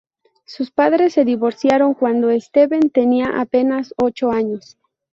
[0.47, 4.79] Sus padres se divorciaron cuando Steven tenía apenas ocho años.